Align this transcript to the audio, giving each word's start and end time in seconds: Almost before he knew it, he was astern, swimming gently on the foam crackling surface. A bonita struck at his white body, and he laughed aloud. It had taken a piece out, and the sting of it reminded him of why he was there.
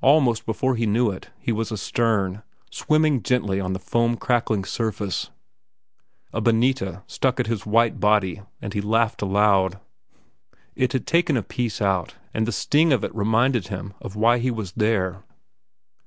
Almost 0.00 0.46
before 0.46 0.74
he 0.76 0.86
knew 0.86 1.10
it, 1.10 1.28
he 1.38 1.52
was 1.52 1.70
astern, 1.70 2.42
swimming 2.70 3.22
gently 3.22 3.60
on 3.60 3.74
the 3.74 3.78
foam 3.78 4.16
crackling 4.16 4.64
surface. 4.64 5.28
A 6.32 6.40
bonita 6.40 7.02
struck 7.06 7.38
at 7.38 7.46
his 7.46 7.66
white 7.66 8.00
body, 8.00 8.40
and 8.62 8.72
he 8.72 8.80
laughed 8.80 9.20
aloud. 9.20 9.78
It 10.74 10.94
had 10.94 11.06
taken 11.06 11.36
a 11.36 11.42
piece 11.42 11.82
out, 11.82 12.14
and 12.32 12.46
the 12.46 12.52
sting 12.52 12.90
of 12.90 13.04
it 13.04 13.14
reminded 13.14 13.66
him 13.68 13.92
of 14.00 14.16
why 14.16 14.38
he 14.38 14.50
was 14.50 14.72
there. 14.72 15.22